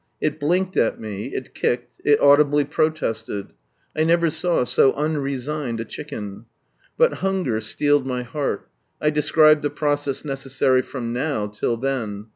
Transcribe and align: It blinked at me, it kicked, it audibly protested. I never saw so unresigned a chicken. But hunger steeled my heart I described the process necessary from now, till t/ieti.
It 0.19 0.39
blinked 0.39 0.77
at 0.77 0.99
me, 0.99 1.25
it 1.25 1.53
kicked, 1.53 2.01
it 2.03 2.19
audibly 2.19 2.65
protested. 2.65 3.53
I 3.95 4.03
never 4.03 4.31
saw 4.31 4.63
so 4.63 4.93
unresigned 4.93 5.79
a 5.79 5.85
chicken. 5.85 6.45
But 6.97 7.13
hunger 7.21 7.61
steeled 7.61 8.07
my 8.07 8.23
heart 8.23 8.67
I 8.99 9.11
described 9.11 9.61
the 9.61 9.69
process 9.69 10.25
necessary 10.25 10.81
from 10.81 11.13
now, 11.13 11.45
till 11.45 11.77
t/ieti. 11.77 12.25